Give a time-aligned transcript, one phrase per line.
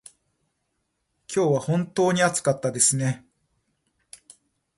[1.31, 3.23] 今日は本当に暑かったですね。